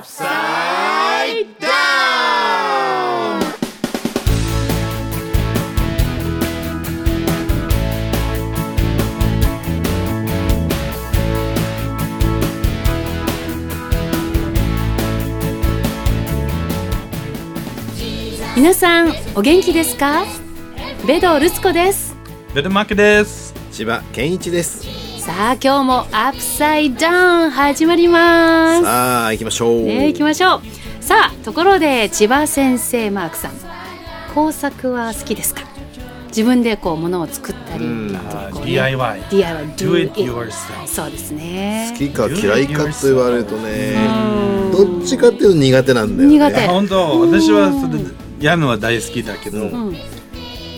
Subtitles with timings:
[0.00, 1.68] Upside Down!
[18.56, 20.24] 皆さんお元気ですか？
[21.06, 22.16] ベドルツコです
[22.54, 23.52] ベルマークです。
[23.70, 25.09] 千葉健一です。
[25.30, 28.82] さあ今日もアップサイダウン始まります。
[28.82, 29.84] さあ行きましょう。
[29.84, 30.60] ね行きましょう。
[31.00, 33.52] さあところで千葉先生マークさん。
[34.34, 35.62] 工作は好きですか？
[36.30, 38.12] 自分でこう物を作ったりうん。
[38.12, 38.18] ね
[38.64, 41.90] DIY DIY Do it yourself そうですね。
[41.92, 43.94] 好きか嫌いかと言われるとね、
[44.72, 46.38] どっちかっていうと苦手なんだよね。
[46.38, 46.66] 苦手。
[46.66, 48.02] 本当、私はそれ
[48.44, 49.96] やるのは大好きだけど、うん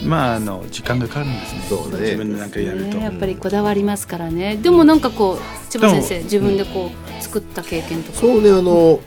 [0.04, 1.62] まああの時間がかかるんですね。
[1.68, 2.00] そうね。
[2.00, 2.96] 自分でなんかやると。
[2.96, 4.56] ねやっぱりこだわりますからね。
[4.56, 8.18] でもなんかこう千葉先生自分でこう作った経験とか。
[8.18, 9.00] そうねあの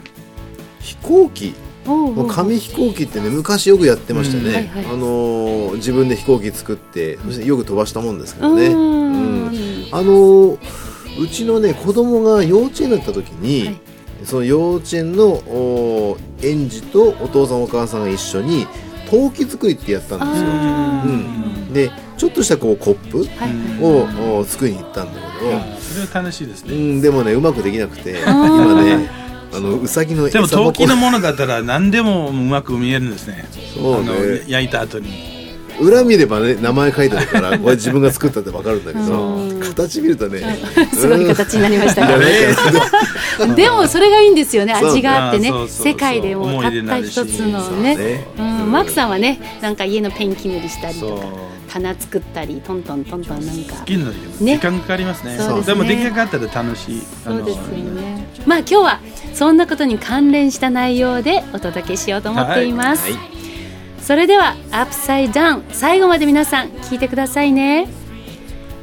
[0.80, 1.54] 飛行機
[1.86, 4.54] 紙飛行機ってね昔よくやってましたね、うん。
[4.54, 4.86] はいはい。
[4.86, 10.58] あの自分で飛行機作ってそしてよく飛ばしたもんですけどね、うあの
[11.20, 13.80] うちのね子供が幼稚園だった時に、はい。
[14.24, 18.66] その幼稚園のお園児とお父さんお母さんが一緒に
[19.16, 20.52] 陶器作りってやったんですよ、う
[21.70, 24.30] ん、でちょっとしたこうコップはいはい。
[24.36, 25.78] をお作りに行ったんだけど、うん。
[25.78, 26.76] それは楽しいですね。
[26.76, 29.10] うん、でもねうまくできなくて今ね
[29.54, 33.46] あのうさぎのでも陶器のものだったら何でもうまく見えるんですね。
[33.74, 34.44] そうね。
[34.48, 35.35] 焼いた後に。
[35.80, 39.60] 裏見ればね名前書いてあるからこれ自分が作ったってわかるんだけどうん。
[39.60, 40.58] 形見るとね
[40.94, 42.06] すごい形になりました。
[42.18, 42.26] ね
[43.56, 45.86] でもそれがいいんですよね味があってねあそうそうそう。
[45.88, 47.96] 世界でもたった一つのね。
[47.96, 51.24] ねうん、マークさんはねなんか家のペンキ塗りしたりとか
[51.68, 53.76] 棚作ったりトントントントンなんか。
[53.76, 54.56] 好きなんだけど、ね。
[54.56, 55.38] 時間かかりますね。
[55.38, 55.74] そうですね。
[55.74, 57.02] でも出来上がったら楽しい。
[57.24, 58.28] そうですよね。
[58.46, 59.00] まあ今日は
[59.34, 63.35] そんなことに関連した内容でお届けしようと思っています、はい
[64.06, 67.88] それではアップサイダウン最後まで皆さん聞いてくださいね。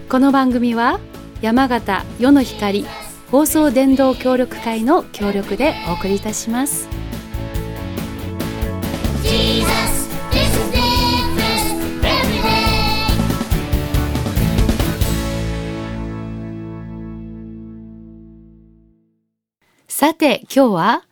[0.09, 0.99] この番組は
[1.41, 2.85] 山形世の光
[3.31, 6.89] 放送電動協力会の協力でお送りいたします。
[9.23, 10.43] Jesus, this
[10.75, 10.83] is.
[19.87, 21.05] さて今日は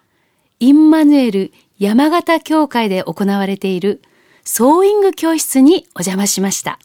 [0.58, 4.02] インマヌエル山形教会で行われている
[4.44, 6.78] ソーイング教室にお邪魔しました。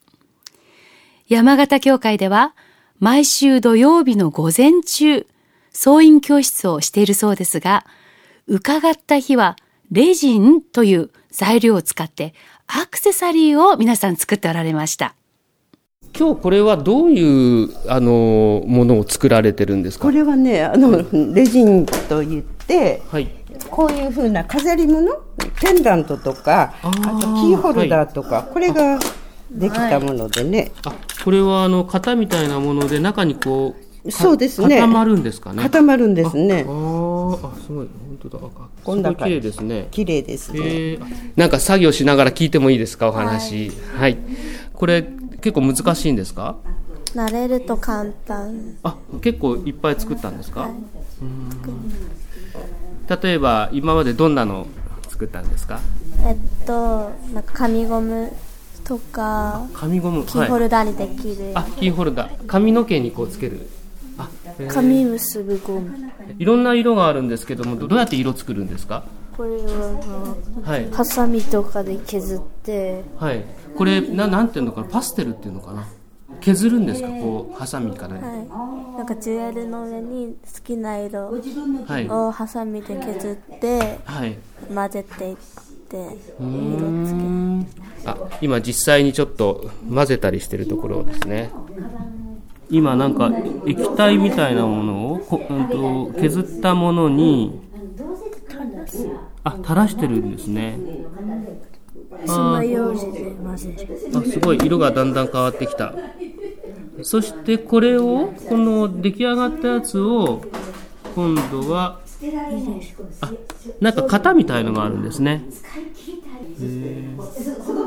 [1.27, 2.55] 山形教会では
[2.99, 5.27] 毎週土曜日の午前中、
[5.73, 7.85] ソーイング教室をしているそうですが、
[8.47, 9.57] 伺った日は
[9.91, 12.33] レジンという材料を使って
[12.65, 15.13] アクセサリーを皆さん作っておられました。
[16.17, 20.05] 今日これはどういうあのものを作られてるんですか？
[20.05, 23.29] これはね、あの、レジンと言って、はい
[23.69, 25.13] こういうふうな飾り物、
[25.61, 28.99] ペンダントとか、あとキーホルダーとか、これが
[29.51, 30.93] できたものでね、あ
[31.23, 34.79] これはあの型みたいなもので中にこうかそうですね。
[34.79, 35.63] 固まるんですかね。
[35.63, 36.63] 固まるんですね。
[36.67, 36.69] あ。
[36.69, 37.87] ーあすごい。
[38.21, 38.39] 本当だ。
[38.45, 39.87] あこんなすごい綺麗ですね。
[39.91, 40.59] 綺麗ですね。
[40.61, 43.71] えー、あなんか作業しながら聞いてもいいですかお話。
[43.97, 44.17] はい、
[44.73, 45.03] これ
[45.41, 46.57] 結構難しいんですか？
[47.15, 48.77] 慣れると簡単。
[48.83, 50.69] あ結構いっぱい作ったんですか、
[51.21, 51.65] うん
[53.09, 54.67] 例えば今までどんなの
[55.09, 55.79] 作ったんですか？
[56.25, 58.31] えっとなんか紙ゴム
[58.83, 62.45] とか紙ゴムキーホはい、ルダーにできる、あキーホルダー。
[62.45, 63.67] 髪の毛にこうつける。
[64.17, 64.29] あ、
[64.59, 64.73] えー。
[64.73, 66.11] 紙結ぶゴム。
[66.37, 69.03] いろんな色があるんですけどもどどうやって色作るんですか？
[69.35, 70.89] これははい。
[70.91, 73.03] ハサミとかで削って。
[73.19, 73.43] はい。
[73.75, 74.87] これななんていうのかな？
[74.87, 75.87] パステルっていうのかな？
[76.45, 77.07] 削るんですか？
[77.07, 78.13] こうハサミから。
[78.13, 78.97] ねはい。
[78.97, 81.31] なんかジュエルの上に好きな色
[81.87, 82.07] はい。
[82.07, 84.37] をハサミで削ってはい。
[84.73, 85.35] 混ぜていっ
[85.89, 87.67] て色つけん。
[88.05, 91.49] あ今実際にちょっと混ぜたりしてるところですね。
[92.69, 93.31] 今なんか
[93.65, 97.59] 液体みたいなものをこ、うん、と削ったものに
[99.43, 100.77] あ垂らしてるんですね。
[102.27, 102.61] あ
[104.23, 104.57] すごい。
[104.63, 105.93] 色がだんだん変わってきた
[107.01, 110.41] そしてこれをこの出来上がったやつを
[111.15, 111.99] 今度は
[113.21, 113.31] あ
[113.79, 115.43] なんか型みたいのがあるんですね。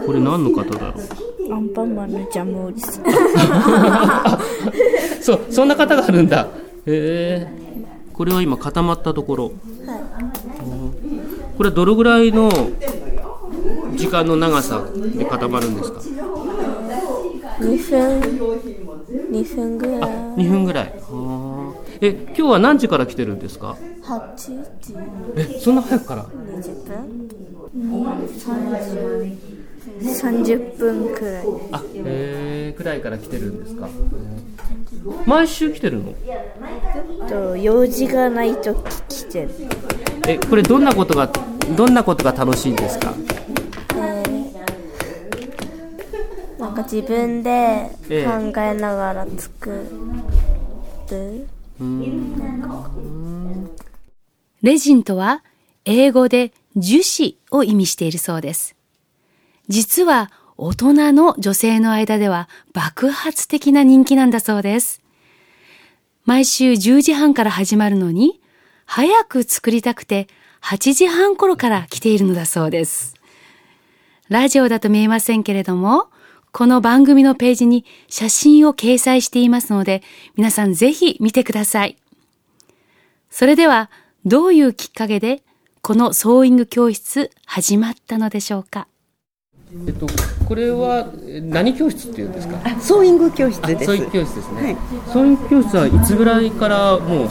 [0.07, 1.53] これ何の型だろう？
[1.53, 3.05] アンパンマンのジャムおじさん。
[5.23, 6.47] そうそんな型があるんだ。
[6.87, 7.49] へえ
[8.13, 9.45] これは今固まったところ。
[9.45, 9.55] はい。
[11.57, 12.51] これはどのぐらいの
[13.97, 16.01] 時間の長さで固まるんですか
[17.61, 18.21] ？2分
[19.31, 20.01] 2分ぐらい。
[20.37, 20.93] 2分ぐらい。
[22.01, 24.53] え今日は何時から来てるんですか？8時。
[25.37, 27.29] えそんな早くから？20分。
[30.01, 31.47] 30分くらい。
[31.73, 33.89] あえー、くらいから来てるんですか？
[35.27, 36.13] 毎週来てるの？
[37.29, 38.75] と用事がないと
[39.09, 39.51] 来てる。
[40.27, 41.31] えこれどんなことが
[41.77, 43.13] どんなことが楽しいんですか
[43.97, 47.51] なんか自分で
[48.09, 49.71] ええ考えながら作
[51.11, 51.47] る、
[54.63, 55.43] レジンとは
[55.85, 58.77] 英語で樹脂を意味しているそうです。
[59.69, 65.03] 実は大人の女性の間では爆発的な人気なんだそうです。
[66.25, 68.41] 毎週10時半から始まるのに、
[68.85, 70.29] 早く作りたくて
[70.63, 73.15] 8時半頃から来ているのだそうです。
[74.29, 76.09] ラジオだと見えませんけれども、
[76.53, 80.03] この番組のページに写真を掲載していますので、
[80.37, 81.97] 皆さんぜひ見てください。
[83.31, 83.91] それでは、
[84.25, 85.43] どういうきっかけで、
[85.83, 88.89] このソーイング教室始まったのでしょうか？
[89.87, 90.07] えっと
[90.47, 92.59] これはえ何教室っていうんですか？
[92.81, 93.85] ソーイング教室です。
[93.85, 94.77] ソーイング教室ですね、はい
[95.13, 97.29] ソーイング教室はいつぐらいからもう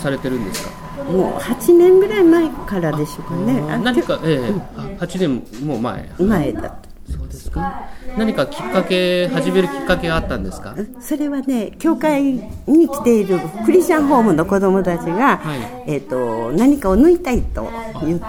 [0.00, 1.04] されてるんですか？
[1.04, 3.60] もう8年ぐらい前からでしょうかね。
[3.72, 6.79] あ何か、ええあ8年も前前だと。
[7.10, 7.88] そうですか？
[8.16, 10.74] 何かきっかけ始めるきっかけがあったんですか？
[11.00, 12.22] それはね、教会
[12.66, 15.92] に来ているクリスチャンホームの子供たちが、はい。
[15.92, 17.68] えっ、と、何かを抜いたいと
[18.04, 18.26] 言って、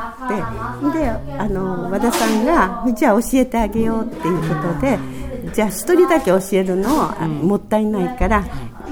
[1.00, 5.00] で、あの、和田さんが、じゃあ教えてあげようっていうことで、
[5.54, 8.44] じゃあ一人だけ教えるのは、あもったいないから、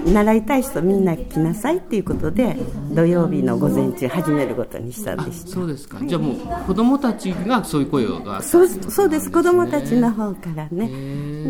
[0.05, 2.57] 習いたい人みんな来なさいっていうことで、
[2.91, 5.51] 土曜日の午前中始めることにしたんでした。
[5.51, 5.97] そうですか。
[6.03, 6.35] じゃあもう
[6.67, 8.41] 子供たちがそういう声が。
[8.41, 9.31] そうそうです。
[9.31, 10.89] 子供たちの方からね。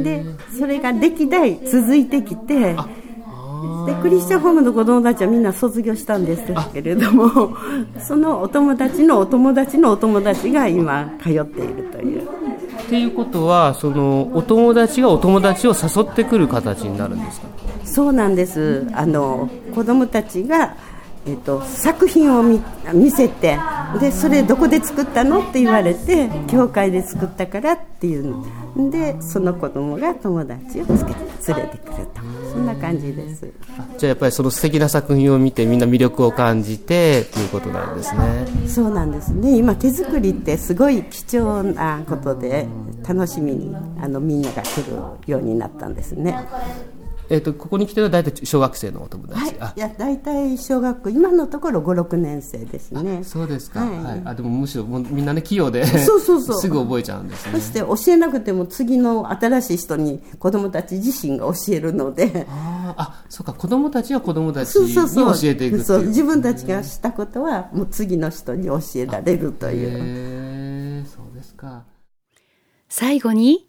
[0.04, 0.26] で
[0.58, 2.76] それが歴代続いてきて
[3.86, 6.44] でクリスチャンホームの子供たちはみんな卒業したんです
[6.74, 7.56] けれども
[8.00, 12.24] そのお友達のお友達のお友達が今通っているという。
[12.24, 12.26] っ
[12.90, 17.48] ていうことはそのお友達がお友達を誘ってくる形になるんですか？
[17.86, 18.88] そうなんです。
[18.94, 20.76] あの子供たちが、
[21.26, 22.62] えっと作品を見
[22.94, 23.58] 見せて
[24.00, 28.46] でそれどこで作ったのって言われて教会で作ったからっていうの。
[28.90, 32.22] でその子供が友達をつけて連れてくると
[32.54, 33.52] そんな感じです。
[33.98, 38.46] じゃあやっぱりその素敵な作品を見てみんな魅力を感じてということなんですね。
[38.68, 39.58] そうなんですね。
[39.58, 42.68] 今手作りってすごい貴重なことで
[43.08, 44.98] 楽しみにあのみんなが来る
[45.28, 46.48] ようになったんですね
[47.30, 49.56] えっ、とここに来てるのは大体小学生のお友達、はい。
[49.60, 49.74] あ。
[49.76, 53.24] いや大体小学校今のところ56年生ですね。
[53.24, 54.04] そうですか、はい。
[54.04, 54.22] はい。
[54.26, 56.58] あでもむしろもうみんなね器用でそうそうそう。
[56.62, 57.54] すぐ覚えちゃうんですね。
[57.54, 62.48] そして教えなくても次の新しい人に子供たち自身が教えるので。
[62.50, 63.54] あーあそうか。
[63.54, 65.34] 子供たちは子供たちそうにそうそう。
[65.34, 65.84] 教えていくっていう。
[65.84, 69.88] そう自分たちがしたことはもう次の人に教えられるという。
[69.88, 71.84] へえそうですか。
[72.90, 73.68] 最後に、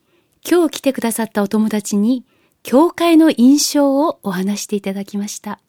[0.49, 2.25] 今日来てくださったお友達に、
[2.63, 5.61] 教会の印象をお話していただきました。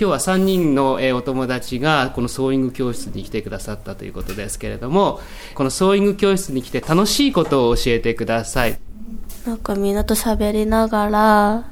[0.00, 5.20] 今日は3人のえーお友達がこのソーイング教室に来てくださったということですけれども
[5.54, 8.78] このソーイング教室に来て楽しいことを教えてください。
[9.46, 11.68] なんかみんなと喋りながら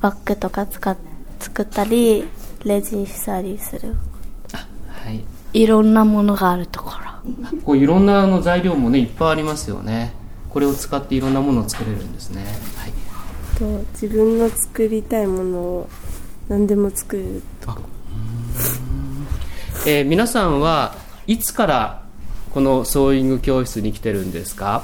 [0.00, 0.96] バッグとか使っ
[1.38, 2.24] 作ったり
[2.64, 3.94] レジンしたりする。
[4.52, 5.24] はい。
[5.52, 7.12] いろんなものがあるところ。
[7.64, 10.14] こういろんなあの材料もねいっぱいありますよね。
[10.52, 12.44] これを使っていろんなものを作れるんですね、
[12.76, 12.92] はい、
[13.62, 15.88] と自分の作りたいものを
[16.48, 17.42] 何でも作れる
[19.86, 22.02] えー皆さんはいつから
[22.52, 24.82] このソーイング教室に来てるんですか？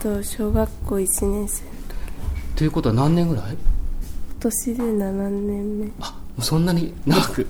[0.00, 1.62] と小学校1年生
[2.54, 3.44] ということは何年ぐらい？
[3.52, 3.60] 今
[4.40, 5.86] 年で7年目。
[6.00, 7.46] あもうそんなに長く。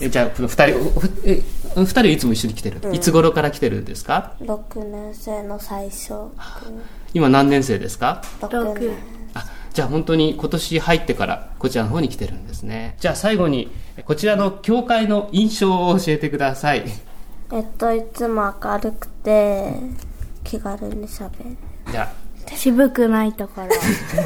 [0.00, 1.42] えじゃあこの2人おえ
[1.74, 6.14] 2人はいつも一緒に来てる、いつ頃から来てるんですか？6年生の最初。
[7.12, 8.90] 今何年生ですか？6年。
[8.90, 9.23] あ
[9.74, 12.94] じゃあ本当に今年入ってからこちらの方に来てるんですね。
[13.00, 13.72] じゃあ最後に
[14.04, 16.84] こちらの教会の印象を教えてください。
[17.52, 19.74] えっといつも明るくて
[20.44, 21.56] 気軽にしゃべる。
[21.90, 22.12] じゃ
[22.54, 23.66] 渋くないところ。
[23.66, 23.70] あ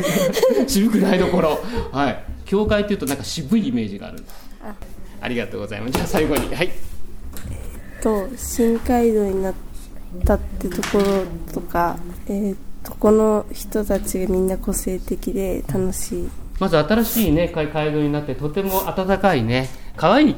[0.69, 1.59] 渋くないところ。
[1.93, 2.25] はい。
[2.45, 4.23] 教会っていうとなんか渋いイメージがある。
[5.23, 5.29] あ。
[5.29, 5.93] りがとうございます。
[5.93, 6.71] じゃあ最後にはい。
[8.03, 9.55] と新街道になっ
[10.27, 11.25] たってところ
[11.55, 12.57] とか、えー、
[12.89, 16.29] ここの人たちがみんな個性的で楽しい
[16.59, 20.37] まず新しいね街街道になってとても暖かいね可愛い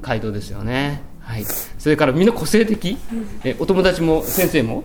[0.00, 1.02] 街道ですよね。
[1.28, 1.44] はい。
[1.78, 2.96] それからみんな個性的？
[3.44, 4.82] え、お友達も先生も？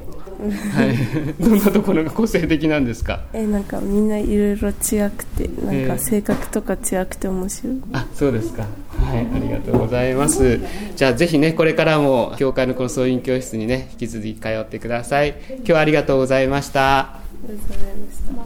[0.73, 0.97] はい。
[1.39, 3.21] どんなところが個性的なんですか？
[3.31, 8.63] えなんかみんないろいろ違くてなんか性格とか違くて面白い、あ、そうですか。
[8.99, 10.59] はい、ありがとうございます。
[10.97, 15.35] じゃあぜひね、これからも教会のこの総員教室にね、引き続き通ってください。
[15.49, 16.99] 今日はありがとうございました。
[16.99, 18.43] ありがとうございました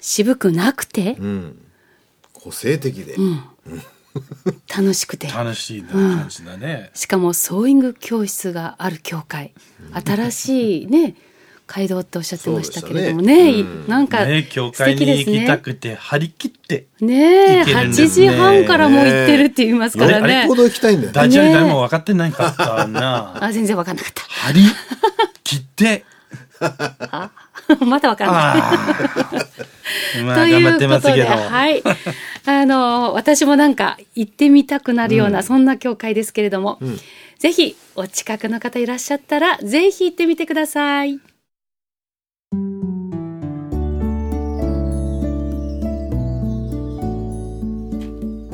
[0.00, 1.58] 渋くなくて、うん。
[2.32, 3.14] 個性的で。
[4.68, 5.28] 楽しくて。
[5.28, 6.90] 楽しいな感じだね。
[6.94, 9.52] しかもソーイング教室がある教会。
[10.04, 11.14] 新しいね、
[11.66, 15.58] 街道っておっしゃってましたけれどもね、そうでしたねいなんかね、教素会に行きたね。
[15.58, 16.86] くて、張り切って。
[17.00, 20.54] ねえ、行けるん8ですね時半からもう行ってるって言いますからね行。
[20.54, 21.12] 動行きたいんだよね。
[21.14, 23.36] ダジャレ誰も分かってないかったな。
[23.44, 24.12] あ、全然わかんなかっ
[24.46, 24.60] 張り
[25.42, 26.04] 切って。
[26.58, 27.30] た。
[27.84, 29.66] まだわかんない。
[30.24, 31.26] まとあ、いう頑張ってことで、ますけど。
[31.26, 31.82] はい。
[32.46, 36.78] あの、私もなんか行ってみたくなるような、そんな教会ですけれども、
[37.38, 41.20] ぜひお近くの方いらっしゃったら、ぜひ行ってみてください。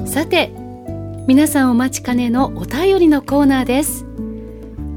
[0.06, 0.52] さて、
[1.26, 4.04] 皆さんお待ちかねのお便りのコーナーです。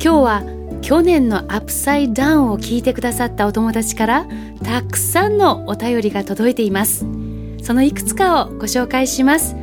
[0.03, 0.54] 今日は
[0.85, 4.27] 去年のアップサイダウンを聞いてくださったお友達から
[4.63, 7.07] たくさんのお便りが届いています。
[7.63, 9.55] そのいくつかをご紹介します。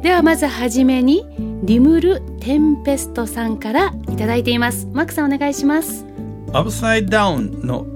[0.00, 1.26] ではまずはじめに
[1.62, 4.88] リムル・テンペストさんからいただいています。
[4.94, 6.06] マックさんお願いします。
[6.54, 7.86] アップサイダウンの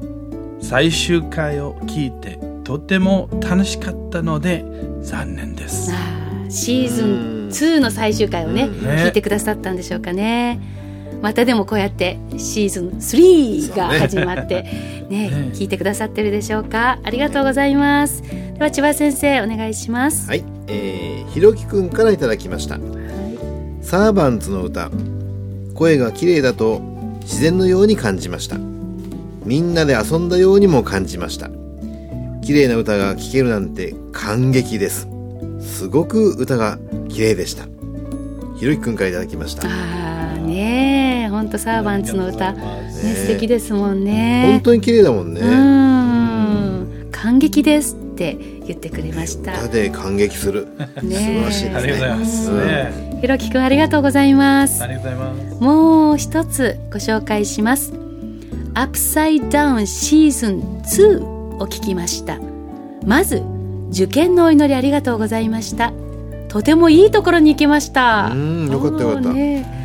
[0.60, 4.66] 最終回を聞いて、とても楽しかったので、
[5.00, 5.94] 残念です。
[6.50, 8.82] シーズン2の最終回をね、うん。
[8.82, 9.04] ね。
[9.06, 10.75] 聞いてくださったんでしょうかね
[11.22, 14.62] またでもこうやってシーズン3が始まって
[15.08, 22.78] ねね聞いてくださってるでしょうかありがとうございますでは千葉先生お願いしますはい、えー、ひろきくんからいただきました。
[23.86, 24.90] サーバンツの歌、
[25.74, 26.80] 声が綺麗だと
[27.20, 28.56] 自然のように感じました。
[29.44, 31.50] みんなで遊んだようにも感じました。
[32.42, 35.06] 綺麗な歌が聴けるなんて感激です。
[35.60, 37.68] すごく歌が綺麗でした。
[38.58, 39.68] ひろきくんからいただきました。
[39.68, 45.40] ああねえ本当サーバンツの歌、ね、ね素敵ですもん本ね当に綺麗だもんね。
[45.40, 50.66] うーん感激ですって言ってくれました歌で感激する。
[50.76, 52.50] ね素晴らしいですねありがとうございます。
[52.50, 55.62] ね、ひろきくんありがとうございますありがとうございます。
[55.62, 57.92] もう一つご紹介します。
[58.74, 61.24] アップサイダウンシーズン2
[61.56, 62.38] を聞きました。
[63.06, 63.42] まず、
[63.90, 65.92] 受験のお祈りありがとうございました。
[66.48, 68.30] とてもいいところに行きました。
[68.32, 69.75] うんよかったよかったね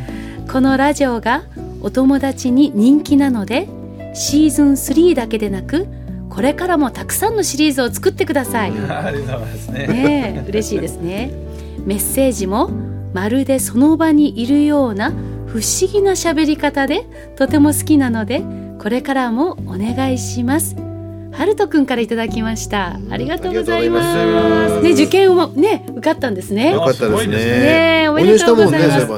[0.50, 1.42] このラジオが
[1.80, 3.68] お友達に人気なので、
[4.14, 5.86] シーズン3だけでなく、
[6.28, 8.70] これからもたくさんのシリーズを作ってください。
[8.88, 9.86] ありがとうございますね。
[9.86, 11.30] ねえ嬉しいですね
[11.84, 12.70] メッセージも
[13.12, 15.10] まるでその場にいるような
[15.46, 17.06] 不思議な喋り方で
[17.36, 18.42] とても好きなので
[18.78, 20.76] これからもお願いします
[21.32, 22.98] はるとくんからいただきました。
[23.10, 24.82] ありがとうございます。
[24.82, 26.72] ね受験もね受かったんですね。
[26.72, 27.36] よかったですね。
[27.36, 29.12] ねえおめでとうございます。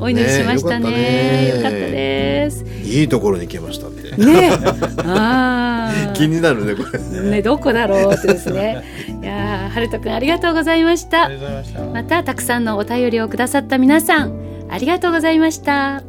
[0.00, 1.48] お祈りしましたね。
[1.48, 1.74] よかったす。
[1.74, 2.64] です。
[2.84, 3.88] いいところに行けました。
[3.88, 3.92] ね。
[4.18, 4.50] え
[5.06, 6.12] あー。
[6.14, 7.30] 気になるね、これ。
[7.30, 8.82] ねどこだろうってですね。
[9.22, 11.26] いやーはるとくんありがとうございました。
[11.26, 11.80] ありがとうございました。
[11.84, 14.32] またたくさんのお便りをくださった皆さん
[14.68, 16.02] ありがとうございました。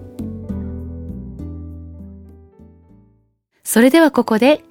[3.63, 4.62] それではここで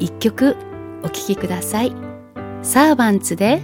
[0.00, 0.56] 一曲
[1.02, 1.94] お聴きください。
[2.62, 3.60] サーバンツで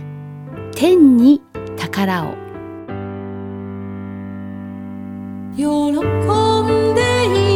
[0.77, 1.43] 天に
[1.77, 2.35] 宝を。
[5.57, 7.01] 喜んで
[7.55, 7.56] い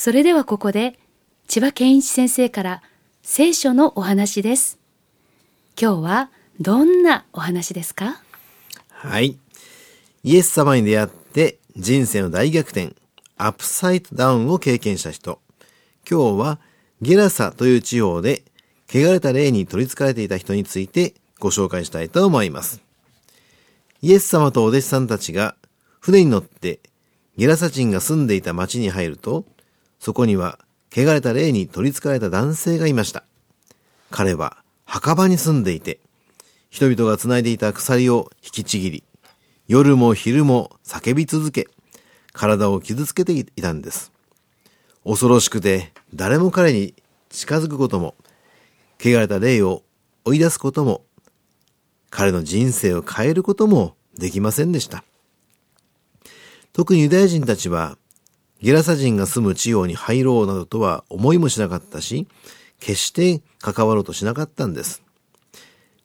[0.00, 0.96] それではここで
[1.48, 2.82] 千葉健一先生から
[3.24, 4.78] 聖書のお話です。
[5.76, 8.22] 今日はどんなお話ですか？
[8.90, 9.36] はい。
[10.22, 12.94] イエス様に出会って人生の大逆転、
[13.38, 15.40] アップサイドダウンを経験した人。
[16.08, 16.60] 今日は
[17.02, 18.44] ゲラサという地方で
[18.88, 22.80] 汚れた霊に取り憑かれていた人についてご紹介したいと思います。
[24.00, 25.56] イエス様とお弟子さんたちが
[25.98, 26.78] 船に乗って
[27.36, 29.44] ゲラサ人が住んでいた町に入ると、
[29.98, 30.58] そこには
[30.90, 33.24] 汚れた霊に取り憑かれた男性がいました。
[34.10, 36.00] 彼は墓場に住んでいて、
[36.70, 39.04] 人々が繋いでいた鎖を引きちぎり、
[39.66, 41.68] 夜も昼も叫び続け、
[42.32, 44.12] 体を傷つけていたんです。
[45.04, 46.94] 恐ろしくて、誰も彼に
[47.30, 48.14] 近づくことも、
[48.98, 49.82] 汚れた霊を
[50.24, 51.04] 追い出すことも、
[52.10, 55.04] 彼の人生を変えることもできませんでした。
[56.72, 57.98] 特にユダヤ人たちは、
[58.60, 62.26] ゲラサ人が住む地方に入ろうなどとは思いもしなかったし、
[62.80, 65.02] 決して関わろうとしなかったんです。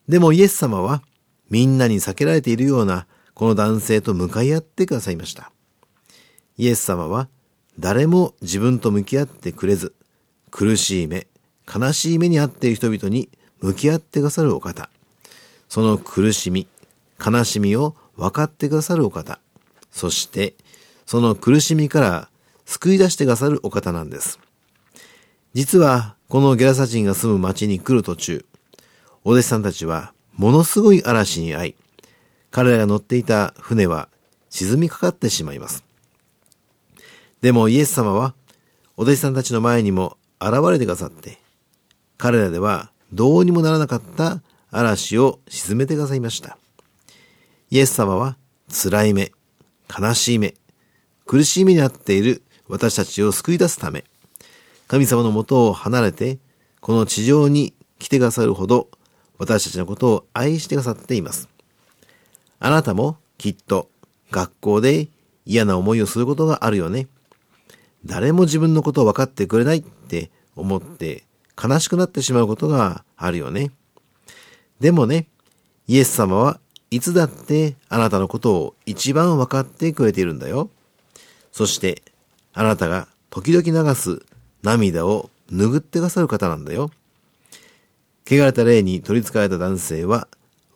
[0.08, 1.02] でもイエス様は、
[1.50, 5.52] みんなに避けられているようなこの男性と向かい合ってくださいました。
[6.58, 7.28] イエス様は、
[7.80, 9.96] 誰も自分と向き合ってくれず、
[10.52, 11.28] 苦しい目、
[11.74, 13.30] 悲しい目に遭っている人々に
[13.62, 14.90] 向き合ってくださるお方。
[15.70, 16.68] その苦しみ、
[17.24, 19.40] 悲しみを分かってくださるお方。
[19.92, 20.54] そして、
[21.06, 22.30] その苦しみから
[22.74, 24.40] 救い出してくださるお方なんです。
[25.54, 28.46] 実は、このゲラサ人が住む町に来る途中、
[29.24, 31.76] お弟子さんたちはものすごい嵐に遭い、
[32.50, 34.10] 彼らが乗っていた船は
[34.50, 35.84] 沈みかかってしまいます。
[37.42, 38.34] でもイエス様は、
[38.98, 41.38] お弟子さんたちの前にも現れてくださって、
[42.18, 46.58] 彼らではどうにもならなかった嵐を沈めてくださいました。
[47.70, 48.36] イエス様は
[48.68, 49.32] 辛い目、
[49.96, 50.56] 悲しい目、
[51.26, 54.04] 苦しい目に遭っている私たちを救い出すため、
[54.88, 56.38] 神様のもとを離れて、
[56.80, 58.90] この地上に来てくださるほど、
[59.38, 61.50] 私たちのことを愛してくださっています。
[62.60, 63.90] あなたもきっと
[64.32, 65.08] 学校で
[65.46, 67.08] 嫌な思いをすることがあるよね。
[68.06, 71.24] 誰も自分のことを分かってくれないって思って
[71.62, 73.72] 悲しくなってしまうことがあるよね。
[74.80, 75.28] でもね、
[75.88, 76.60] イエス様は
[76.92, 80.70] いつだってあなたのことを一番分かってくれているんだよ。
[81.52, 82.02] そして
[82.54, 84.26] あなたが時々流す
[84.62, 86.92] 涙を拭ってくださる方なんだよ。
[88.26, 90.28] 汚れた霊に取り憑かれた男性は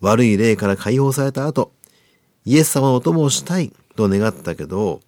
[0.02, 1.72] 悪い霊から解放された後、
[2.46, 5.02] イエス様のお供をしたいと願ったけど、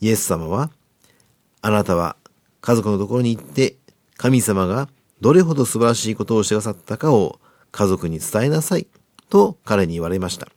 [0.00, 0.70] イエス様は、
[1.60, 2.16] あなたは
[2.60, 3.76] 家族のところに行って、
[4.16, 4.88] 神様が
[5.20, 7.40] どれほど素晴らしいことをしてくださったかを
[7.72, 8.86] 家族に伝えなさい
[9.28, 10.48] と彼に言われました。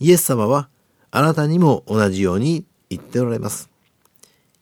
[0.00, 0.68] イエス様は
[1.10, 3.73] あなたにも同じように言っておられます。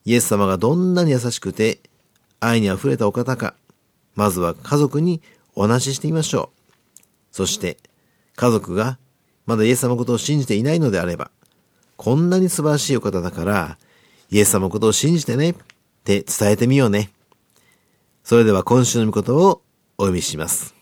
[0.05, 1.81] イエス様がどんなに優しくて
[2.41, 3.55] 愛に溢れたお方か、
[4.15, 5.23] まずは家族に
[5.55, 7.03] お話ししてみましょう。
[7.31, 7.79] そして、
[8.35, 8.99] 家族が
[9.47, 11.31] まだイエス様のことを信じていないのであれば、
[11.97, 13.79] こんなに素晴らしいお方だから、
[14.31, 15.55] イエス様のことを信じてねっ
[16.05, 17.11] て伝えてみようね。
[18.25, 19.63] それでは今週の御言を
[19.99, 20.82] お読みします。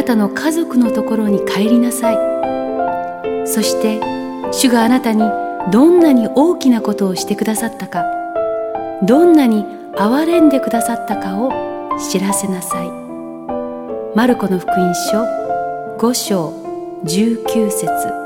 [0.00, 2.16] なたの家族のところに帰りなさい。
[3.46, 4.00] そして、
[4.50, 5.22] 主があなたに
[5.70, 8.06] どんなに大きなことをしてくださったか、
[9.02, 11.52] どんなに憐れんでくださったかを
[11.98, 12.88] 知らせなさい。
[14.16, 15.22] マルコの福音書
[15.98, 16.48] 5章
[17.04, 18.19] 19節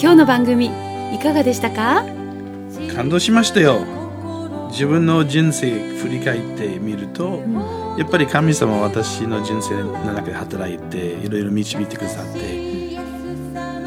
[0.00, 0.66] 今日の番組
[1.12, 2.04] いかがでしたか？
[2.94, 3.84] 感動しましたよ。
[4.70, 7.42] 自分の人生振り返ってみると、
[7.98, 12.96] やっぱり神様は私の人生の中で働いていろいろ導いてくださって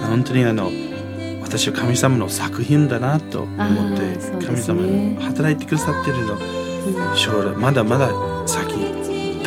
[0.01, 0.69] 本当にあの
[1.41, 4.81] 私は神様の作品だなと思って、あーそう神様
[5.17, 6.37] が働いてくださってるの、
[7.15, 8.09] 将来まだまだ
[8.45, 8.73] 先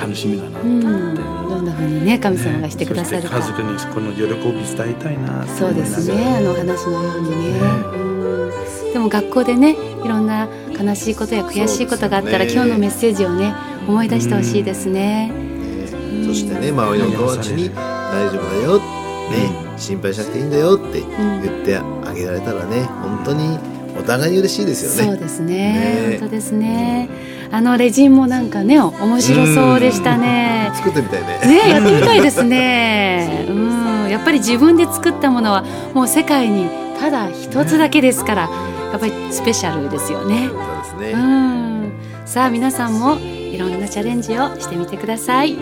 [0.05, 0.61] 楽しみだな。
[0.61, 0.85] とうん。
[0.85, 5.45] 思って、どんな風にね神様がしてくださるか、そして家族にこの喜び伝えたいな。
[5.47, 6.37] とそうですね。
[6.37, 7.59] あの話のようにね、
[7.95, 12.53] うん、でも学校でねいろんな悲しいことや悔しいことがあったら、ね。
[12.53, 13.55] 今日のメッセージをね
[13.89, 25.13] 思い出してほしいですね、ねそしてね周りの友達に大丈夫だよ、ね、心配しなくていいんだよって言ってあげられたらね本当にお互いに嬉しいですよね。
[25.13, 25.55] そうですね。
[25.55, 26.19] ね。
[26.21, 27.09] 本当ですね。
[27.51, 30.73] あのレジンもなんかね面白そうでしたね。
[30.75, 31.65] 作ってみたいね。
[31.65, 33.47] ねやってみたいですね。
[33.49, 34.09] うん。
[34.11, 36.69] やっぱり自分で作ったものはもう世界に
[37.01, 38.43] ただ一つだけですから
[38.91, 40.49] やっぱりスペシャルですよね。
[40.49, 41.93] そうですね、うん。
[42.25, 45.57] さあ皆さんもいろんなチャレンジをしてみてください。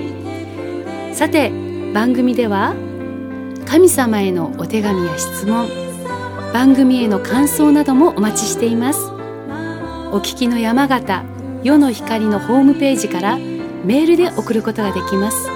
[1.12, 1.50] さて
[1.92, 2.74] 番組では
[3.66, 5.68] 神様へのお手紙や質問
[6.52, 9.00] 番組への感想などもお待ちしています。
[10.12, 11.24] お聞きの山形
[11.64, 15.48] 世の光のホームページからメールで送ることができます。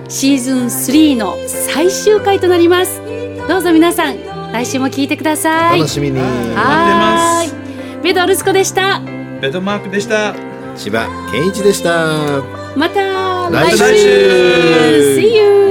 [0.08, 3.02] シーズン3の最終回となります。
[3.48, 4.18] どうぞ皆さん
[4.52, 5.80] 来週も聞いてください。
[5.80, 6.20] 楽しみに。
[6.20, 9.02] はーいベドルスコでした。
[9.42, 10.34] ベトマークでした。
[10.76, 12.44] 千葉健一でした。
[12.76, 13.78] また来週。
[13.78, 15.18] 来週。
[15.18, 15.65] See you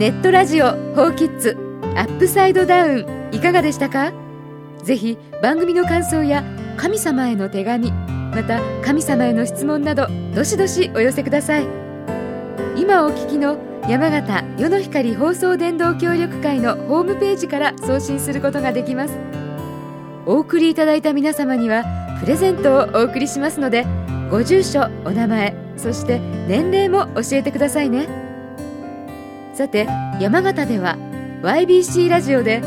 [0.00, 1.58] ネットラジオ「フォーキッズ
[1.94, 4.14] アップサイドダウン」いかがでしたか？
[4.82, 6.42] ぜひ番組の感想や
[6.78, 11.66] 神様への手紙また神様への質問などどしどしお寄せください。
[12.76, 13.58] 今お聞きの
[13.90, 19.18] 山形世の光放送伝道協力会のホームページから送信することができます。
[20.24, 21.84] お送りいただいた皆様には
[22.20, 23.84] プレゼントをお送りしますので
[24.30, 28.19] ご住所お名前そして年齢も教えてくださいね。
[29.60, 29.86] さて
[30.18, 30.96] 山形では
[31.42, 32.62] YBC ラジオで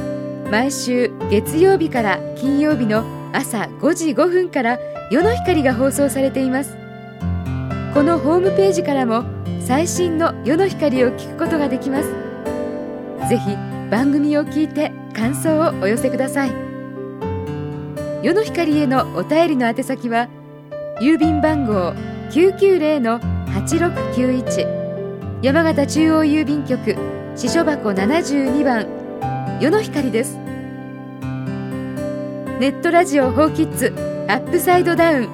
[0.52, 3.04] 毎週月曜日から金曜日の
[3.34, 4.78] 朝5時5分から
[5.10, 6.78] 世の光が放送されています。
[7.96, 9.24] このホームページからも
[9.66, 12.10] 最新の世の光を聞くことができます。
[13.28, 13.58] ぜひ
[13.90, 16.52] 番組を聞いて感想をお寄せください。
[18.22, 20.30] 世の光へのお便りの宛先は
[21.02, 21.96] 郵便番号
[22.30, 24.83] 990-8691
[25.44, 26.96] 山形中央郵便局
[27.36, 28.88] 支所箱72番
[29.60, 30.38] 世の光です
[32.62, 33.94] ネットラジオ「フォーキッズ
[34.30, 35.30] アップサイドダウン」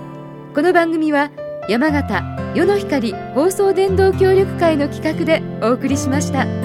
[0.56, 1.30] この番組は
[1.68, 2.24] 山形
[2.56, 6.59] 世の光放送電動協力会の企画でお送りしました。